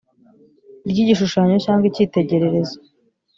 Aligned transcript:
ry 0.89 0.97
igishushanyo 1.03 1.55
cyangwa 1.65 1.85
icyitegererezo 1.89 2.77